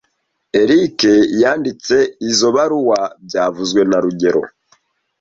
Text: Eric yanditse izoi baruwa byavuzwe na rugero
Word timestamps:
Eric 0.61 0.99
yanditse 1.41 1.95
izoi 2.29 2.53
baruwa 2.55 2.99
byavuzwe 3.25 3.81
na 3.89 3.97
rugero 4.03 4.41